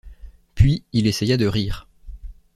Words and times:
Puis, 0.55 0.83
il 0.93 1.05
essaya 1.05 1.37
de 1.37 1.45
rire. 1.45 1.87